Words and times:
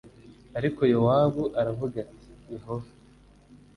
Ariko 0.57 0.81
Yowabu 0.91 1.43
aravuga 1.59 1.95
ati 2.05 2.29
Yehova 2.53 2.91